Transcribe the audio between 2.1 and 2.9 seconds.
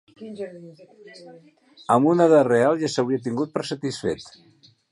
una de real